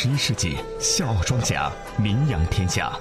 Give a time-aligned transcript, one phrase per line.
[0.00, 2.92] 十一世纪笑傲庄家名扬天下，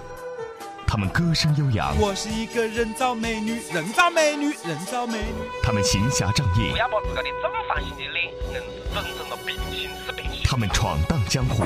[0.88, 5.48] 他们歌声悠扬，我是一个人造美女，人造美女，人造美女。
[5.62, 10.42] 他们行侠仗义不，要把自个的正方形的脸硬是整成了平行四边形。
[10.44, 11.66] 他们闯荡江湖，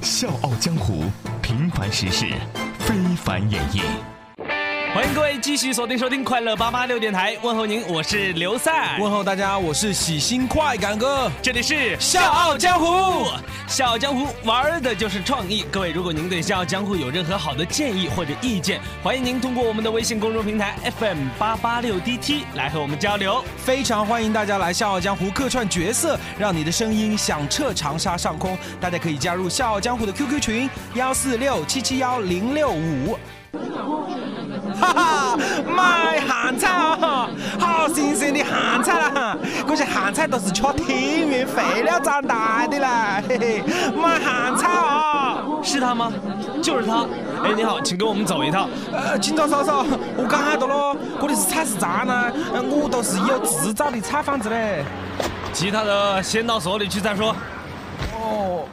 [0.00, 1.04] 笑傲江湖，
[1.42, 2.24] 平凡实事，
[2.78, 3.82] 非凡演绎。
[4.92, 11.30] 欢迎各位继续锁定收听快乐八八六电台，问候您，我是刘赛，问候大家，我是喜新快感哥。
[11.40, 13.30] 这里是笑傲江湖，
[13.68, 15.64] 笑傲江湖玩的就是创意。
[15.70, 23.44] 各位，如果您对笑傲江湖有任何好的建议或者意见，欢迎您通过我们的微信公众平台 FM 八八六 DT 来和我们交流。
[23.58, 28.58] 非常欢迎大家来《笑傲江湖》客串角色，让你的声音响彻长沙上空。
[28.80, 33.16] 大家可以加入《笑傲江湖》的 QQ 群幺四六七七幺零六五。
[34.80, 37.28] 哈哈，买咸菜啊！
[37.58, 39.36] 好新鲜的咸菜啦！
[39.66, 45.42] 这些咸菜都是吃天然肥料长大的啦，嘿嘿，买咸菜啊！
[45.62, 46.12] 是他吗？
[46.62, 47.06] 就是他。
[47.42, 48.68] 哎，你好，请跟我们走一趟。
[48.92, 49.84] 呃，警察叔叔，
[50.16, 54.84] 我讲到咯，这里是菜市场呢，呃我都是有执照的菜贩子嘞。
[55.52, 57.34] 其他的先到所里去再说。
[58.14, 58.64] 哦，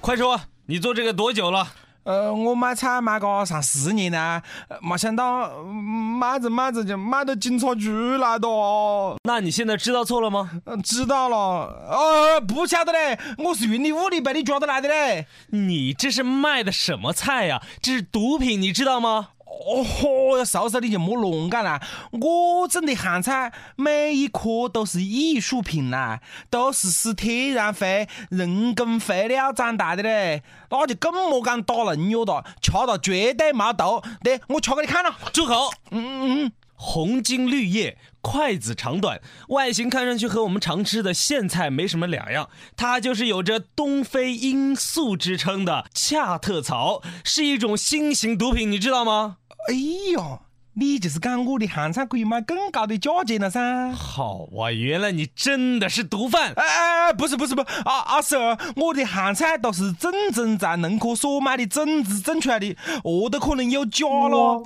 [0.00, 1.66] 快说，你做这个多久了？
[2.04, 9.16] 呃，我买菜买个上十年了，呃没想到嗯买着买着就买到警察局来了哦。
[9.24, 10.50] 那你现在知道错了吗？
[10.64, 15.26] 呃知道了，哦，不晓得嘞，我是云里雾里被你抓到来的嘞。
[15.50, 19.28] 你这是卖的什么菜呀、这是毒品，你知道吗？
[19.62, 21.80] 哦豁，叔叔你就莫乱讲啦！
[22.10, 34.02] 我种的咸菜每一颗都是艺术品啦，都是使天然肥、人工肥料长大的嘞，那就更莫讲打农药了，吃了绝对没毒。
[34.22, 35.16] 对，我吃给你看了。
[35.32, 35.70] 住口！
[35.90, 42.48] 嗯嗯红茎绿叶，筷子长短，外形看上去和我们常吃的苋菜没什么两样。
[42.76, 49.36] 它就是有着东非罂粟之称的恰特草，是一种新型毒品，你知道吗？
[49.68, 49.74] 哎
[50.12, 50.40] 呦，
[50.74, 53.92] 你就是讲我的咸菜可以卖更高的价钱了噻？
[53.92, 56.52] 好啊，原来你真的是毒贩。
[56.54, 64.62] 哎哎哎，不是不是不是，啊阿婶儿，我的咸菜都是正宗在农科所买的种子种出来的，何都可能有假了。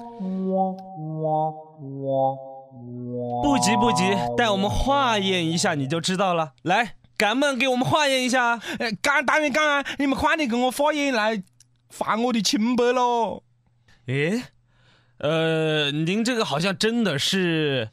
[3.42, 4.04] 不急不急，
[4.36, 6.52] 待我们化验一下你就知道了。
[6.62, 8.60] 来，敢不敢给我们化验一下？
[8.78, 9.84] 呃，干当然敢啊！
[9.98, 11.42] 你们快点给我化验来
[11.90, 13.42] 还我的清白喽！
[14.06, 14.42] 诶，
[15.18, 17.90] 呃，您这个好像真的是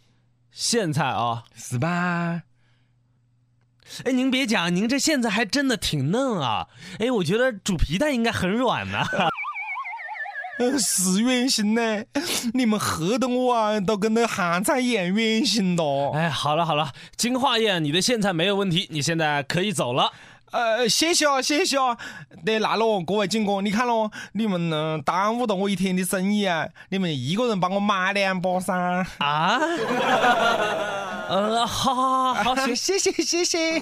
[0.53, 1.45] 苋菜啊。
[1.55, 2.43] 是吧？
[4.05, 6.67] 哎，您别讲，您这苋菜还真的挺嫩啊！
[6.99, 8.99] 哎，我觉得煮皮蛋应该很软呢、
[10.57, 12.03] 呃，是圆形呢，
[12.53, 15.83] 你们吓得我啊，都跟那咸菜一样圆形的。
[16.13, 20.11] 哎，好了好了，金化验，你的苋菜没有问题，你现在可以走了。
[20.53, 21.97] 呃，谢谢啊，谢谢啊！
[22.45, 26.69] 对，来了，各位警官，你看喽，你们呢、耽误了我一天的生意啊！
[26.89, 29.03] 你们一个人帮我买两把噻。
[29.17, 29.59] 啊？
[31.27, 32.75] 呃，好好好好，谢。
[32.75, 33.81] 谢谢谢谢。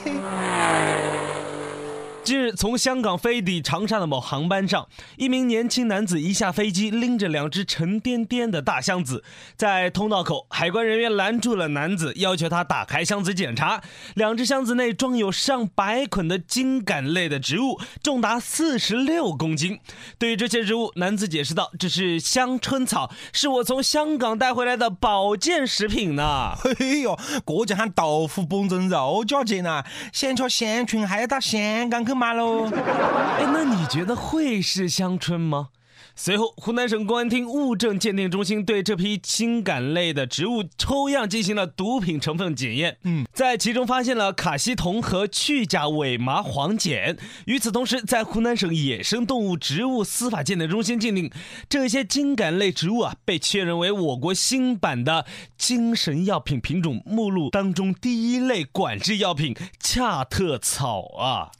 [2.23, 4.87] 近日，从香港飞抵长沙的某航班上，
[5.17, 9.23] 一名年轻男子一下飞机，拎着两只沉甸甸的大箱子，
[9.57, 13.81] 在通道口，海关人员拦住了男子，要求他打开箱子检查。
[14.13, 19.79] 两只箱子内装有上百捆的茎秆类的植物，重达四十六公斤。
[20.19, 26.53] 对于这些植物，男子解释道：“这是香椿草，是我从香港带回来的保健食品呢。
[26.77, 27.17] ”嘿哟，
[27.47, 29.83] 这就喊豆腐本蒸肉价钱呐！
[30.13, 32.65] 想吃香椿还要到香港去买喽。
[32.65, 35.69] 哎，那你觉得会是香椿吗？
[36.13, 47.15] 随后，湖南省公安厅物证鉴定中心对这批茎秆类的植物抽样进行了毒品成分检验，嗯，在其中发现了卡西酮和去甲伪麻黄碱。
[47.45, 51.31] 与此同时，在湖南省野生动物植物司法鉴定中心鉴定，
[51.69, 55.25] 这些茎秆类植物啊，被确认为我国新版的
[55.57, 61.51] 精神药品品种目录当中第一类管制药品恰特草啊。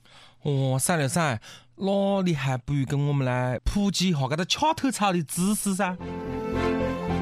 [0.43, 1.39] 哦，赛了噻，
[1.75, 5.95] 那你还不如跟我们来普及一下这个恰特草的知识噻。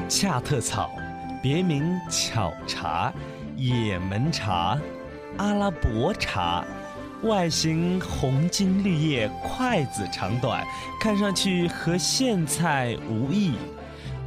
[0.08, 0.90] 恰特草，
[1.42, 3.12] 别名巧茶、
[3.56, 4.78] 也门茶、
[5.36, 6.64] 阿拉伯茶，
[7.22, 10.66] 外形红茎绿叶，筷子长短，
[10.98, 13.52] 看上去和苋菜无异。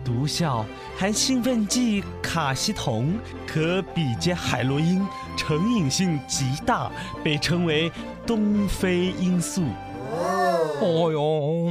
[0.03, 0.65] 毒效
[0.97, 3.13] 含兴奋剂卡西酮，
[3.47, 5.05] 可比肩海洛因，
[5.37, 6.91] 成瘾性极大，
[7.23, 7.91] 被称为
[8.25, 9.63] 东非罂粟。
[10.81, 11.21] 哦哟，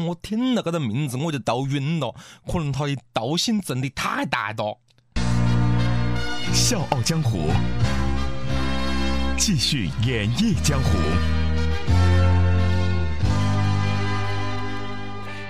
[0.06, 2.14] 我听了这个名字我就头晕了，
[2.46, 4.78] 可能他的毒性真的太大了。
[6.52, 7.50] 笑傲江湖，
[9.36, 11.41] 继续演绎江湖。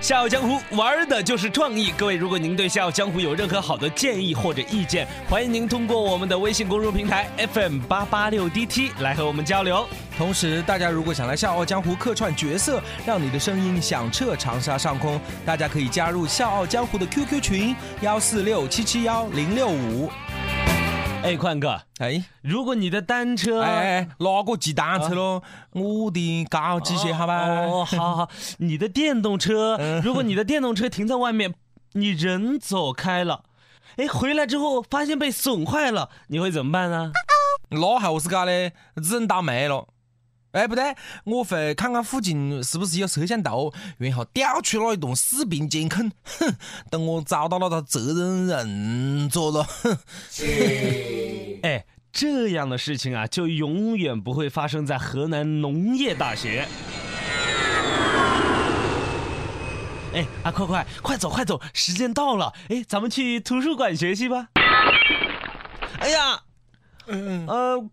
[0.03, 1.89] 笑傲江湖玩的就是创意。
[1.97, 9.87] 各位，如果您对笑傲江湖有任何好的建议或者意见，欢迎您通过我们的微信公众平台 FM 八八六 DT 来和我们交流。
[10.17, 20.11] 同时，大家如果想来《笑傲江湖》客串角色，让你的声音响彻长沙上空，大家可以加入《笑傲江湖》的 QQ 群幺四六七七幺零六五。
[21.23, 25.41] 哎，宽哥，哎如果你的单车，哎哎，哪个骑单车咯？
[25.71, 27.47] 我的高级些，好吧？
[27.47, 28.29] 哦，好好，
[28.59, 31.53] 你的电动车，如果你的电动车停在外面，
[31.93, 33.43] 你人走开了，
[33.97, 37.11] 哎，回来之后发现被损坏了，你会怎么办呢？
[37.71, 38.73] 那还我是搞嘞？
[39.01, 39.87] 只能倒霉了。
[40.53, 46.11] 哎，不对，我会看看附近是不是有摄像头，然后调取那一段视频监控。
[46.23, 46.55] 哼，
[46.91, 49.63] 等我找到了他责任人做了。
[49.63, 49.97] 哼，
[51.63, 56.67] 哎，这样的事情啊，就永远不会发生在河南农业大学。
[60.13, 64.49] 哎，啊，快快快走快走，时间到了，哎，咱们去图书馆学习吧。
[65.97, 66.39] 哎呀，
[67.07, 67.89] 嗯，呃，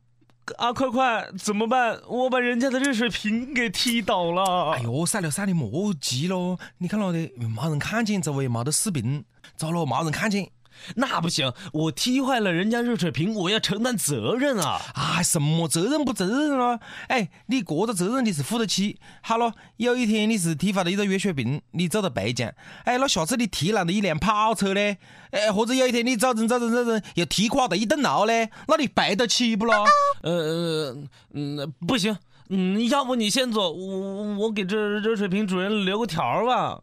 [0.59, 2.01] 啊，快快怎么办？
[2.09, 4.73] 我把人家的热水瓶给踢倒了。
[4.73, 6.59] 哎呦，算了算了，莫急咯。
[6.79, 9.25] 你看了的，没人看见，周围没得视频，
[9.57, 10.51] 糟了，没人看见。
[10.97, 14.81] 那不行，我踢坏了人家热水瓶，我要承担责任啊！
[14.95, 16.81] 啊，什么责任不责任了？
[17.09, 18.99] 哎，你这个责任你是负得起。
[19.23, 22.53] 好了，有一天你是踢坏了一个热水瓶，你走到背奖，
[22.85, 24.99] 哎，那下次你踢烂了一辆跑车嘞？
[25.31, 28.51] 哎，或者有一天你走人走人走人又踢垮了一栋楼嘞？
[28.67, 29.87] 那你赔得起不咯？
[30.23, 30.97] 呃，
[31.35, 32.17] 嗯，不行，
[32.49, 36.81] 嗯，要不你先走，我我给这热水瓶主人留个条儿吧。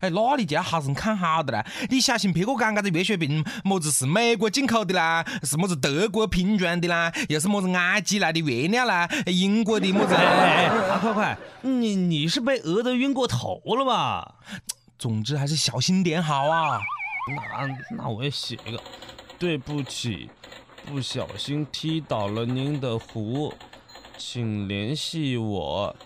[0.00, 1.64] 哎，那你就要好生看好的啦！
[1.88, 10.14] 你小心别个讲，这个热水瓶么子是美国进口的啦，是么子德国拼装的啦，又是么子埃及来的原料啦，英国的么子？
[10.14, 14.34] 哎哎，啊，快快，你你是被讹的晕过头了吧？
[14.98, 16.78] 总之还是小心点好啊！
[17.34, 18.82] 那那我也写一个，
[19.38, 20.28] 对不起，
[20.84, 23.54] 不小心踢倒了您的壶，
[24.18, 25.96] 请联系我。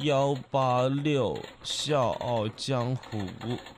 [0.00, 3.22] 幺八六笑傲江湖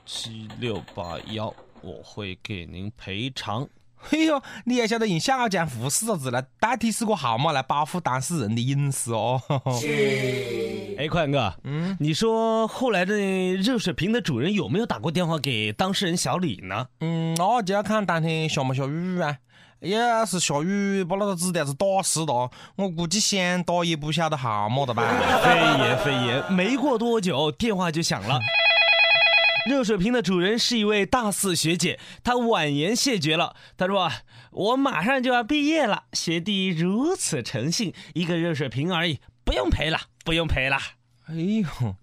[0.05, 3.67] 七六八幺，我会给您赔偿。
[3.99, 9.41] 嘿哟，你也晓得用笑傲江湖四个字来代替四个号码来保护当事人的隐私哦。
[10.97, 13.15] 哎，宽哥，嗯，你说后来的
[13.55, 16.87] 热水瓶的主人有没有打过电话给当事人小李呢？
[16.99, 19.37] 嗯，那就要看当天下没下雨啊。
[19.81, 25.03] 要是下雨把那个纸条子打湿了，我估计想打也不晓得号码的吧。
[25.43, 28.39] 非也非也，没过多久电话就响了。
[29.69, 33.55] 热水瓶的主人是一位大四学姐，她婉言谢绝了。
[33.77, 34.09] 她说
[34.51, 40.77] ：“我马上就要毕业了，学弟如此诚信，一个热水瓶而已，不用赔了，不用赔了。”
[41.27, 41.95] 哎呦。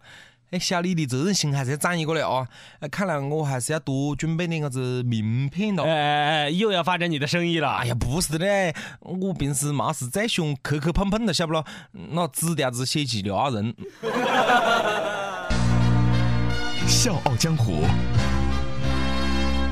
[0.50, 2.46] 哎，小李的责任心还是要长一个的啊！
[2.90, 5.82] 看来我还是要多准备点个子名片了。
[5.82, 7.72] 哎哎哎，又要发展你的生意了？
[7.72, 11.64] 哎呀，不是的嘞，我平时没事再凶，磕磕碰碰的，晓不咯？
[11.92, 13.74] 那纸条子写起撩人。
[16.86, 17.82] 笑傲江湖，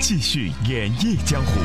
[0.00, 1.60] 继续演绎江湖。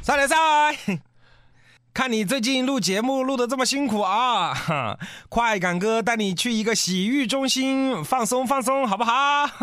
[0.00, 0.34] 赛来赛。
[1.94, 4.98] 看你最近录节目录的这么辛苦啊！
[5.30, 9.12] 快感哥带你去一个洗浴中心放松放松，好不好？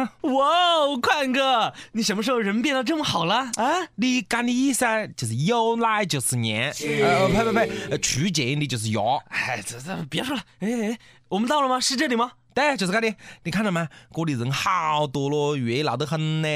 [0.21, 0.47] 哇
[0.77, 3.85] 哦，快感哥，你什么时候人变得这么好了啊？
[3.95, 4.85] 你讲的意思
[5.17, 9.01] 就是有奶就是娘，呃，呸呸呸，出见你就是鸭。
[9.27, 11.81] 哎，这这别说了，哎哎，我们到了吗？
[11.81, 12.31] 是这里吗？
[12.53, 13.13] 对，就是这里。
[13.43, 13.89] 你看到吗？
[14.15, 16.47] 这里人好多咯，热闹得很呢。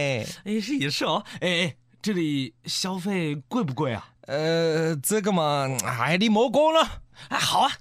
[0.45, 1.25] 哎，是也是哦。
[1.41, 4.11] 哎哎，这里消费贵不贵啊？
[4.27, 7.71] 呃，这个嘛，哎，你莫讲了，哎，好啊，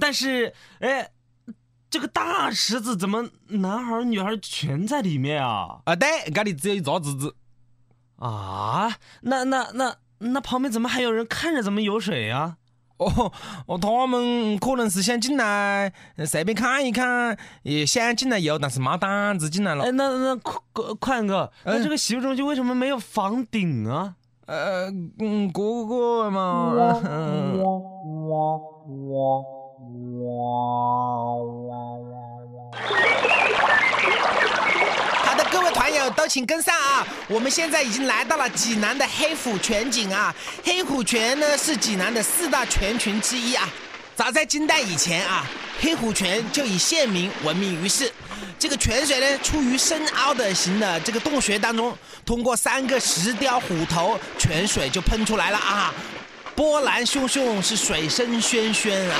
[0.00, 1.10] 但是，哎，
[1.90, 5.80] 这个大池子怎么男孩女孩全在里面啊？
[5.84, 7.36] 啊，对，这里只有一个池子。
[8.16, 12.56] 啊，那那那那旁边怎么还有人看着怎么有水呀？
[12.96, 13.32] 哦
[13.66, 15.90] 哦，他们可能是想进来
[16.26, 19.84] 随便看一看，也想进来游，但是没胆子进来了。
[19.84, 20.62] 哎，那那宽
[20.98, 24.16] 宽哥，那这个洗浴中心为什么没有房顶啊？
[24.46, 26.72] 呃，嗯，哥哥嘛，
[35.22, 37.06] 好的，各位团友都请跟上啊！
[37.28, 40.34] 我们现在已经来到了济南的黑虎泉景啊。
[40.64, 43.68] 黑虎泉呢是济南的四大泉群之一啊。
[44.20, 45.46] 早在金代以前啊，
[45.80, 48.12] 黑虎泉就以县名闻名于世。
[48.58, 51.96] 这个泉水呢，出于深凹的形的这个洞穴当中，
[52.26, 55.90] 通过三个石雕虎头，泉水就喷出来了啊！
[56.54, 59.16] 波澜汹汹，是水声喧喧啊！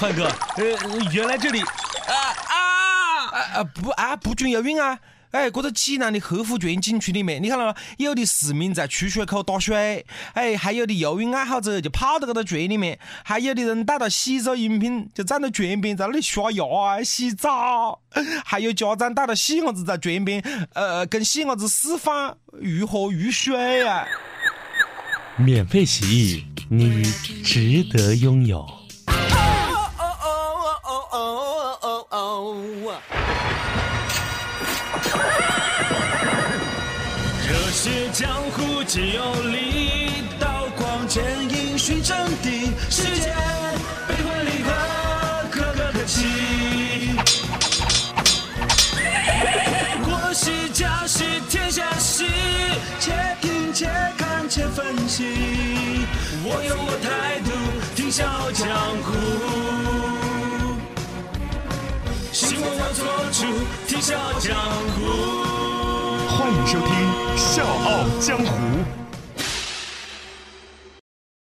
[0.00, 0.24] 快哥，
[0.56, 0.64] 呃，
[1.12, 2.14] 原来这里啊
[2.48, 2.56] 啊
[3.30, 4.98] 啊啊不啊不准游泳啊！
[5.32, 18.00] 哎，这个济南的后湖泉景区里面，你看到了，有的市民在出水口打水，哎，还有的游泳爱好者就泡到这个泉里面，还有的人带到洗手用品就站在泉边在那里刷牙啊、洗澡，
[18.44, 20.42] 还有家长带着细伢子在泉边，
[20.74, 24.06] 呃，跟细伢子示范如何入水啊！
[25.38, 27.02] 免费洗浴，你
[27.42, 28.81] 值得拥有。
[38.92, 43.34] 只有力，刀光剑影寻真谛，世界
[44.06, 44.70] 悲欢离合，
[45.50, 47.16] 可歌可泣。
[50.04, 52.26] 国戏家戏天下事，
[53.00, 55.24] 且听且看且分析。
[56.44, 57.50] 我有我态度，
[57.96, 58.68] 听笑傲江
[59.06, 59.08] 湖。
[62.30, 63.46] 心我做主，
[63.88, 64.54] 听笑傲江
[64.92, 65.00] 湖。
[66.36, 66.88] 欢迎收听
[67.50, 68.44] 《笑傲江湖》。